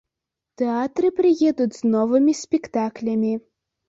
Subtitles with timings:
[0.59, 3.35] Тэатры прыедуць з новымі спектаклямі.